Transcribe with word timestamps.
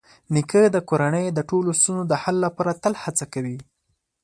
نیکه 0.33 0.61
د 0.75 0.77
کورنۍ 0.89 1.27
د 1.31 1.39
ټولو 1.49 1.69
ستونزو 1.79 2.07
د 2.11 2.13
حل 2.21 2.35
لپاره 2.45 2.71
تل 2.83 2.93
هڅه 3.03 3.25
کوي. 3.33 3.57